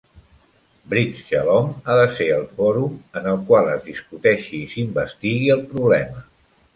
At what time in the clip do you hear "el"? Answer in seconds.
2.37-2.47, 3.33-3.37, 5.57-5.63